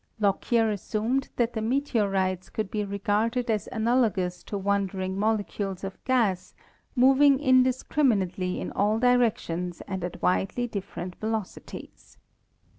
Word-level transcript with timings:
Lockyer 0.19 0.71
assumed 0.71 1.29
that 1.35 1.53
the 1.53 1.61
meteor 1.61 2.15
ites 2.15 2.49
could 2.49 2.71
be 2.71 2.83
regarded 2.83 3.51
as 3.51 3.69
analogous 3.71 4.41
to 4.45 4.57
wandering 4.57 5.15
mole 5.15 5.37
cules 5.43 5.83
of 5.83 6.03
gas 6.05 6.55
moving 6.95 7.39
indiscriminately 7.39 8.59
in 8.59 8.71
all 8.71 8.97
directions 8.97 9.79
and 9.81 10.03
at 10.03 10.19
widely 10.19 10.65
different 10.65 11.13
velocities. 11.17 12.17